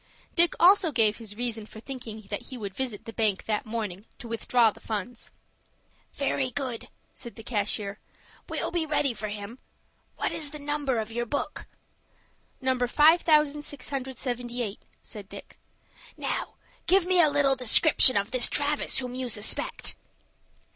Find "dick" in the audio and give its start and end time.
0.33-0.55, 15.29-15.59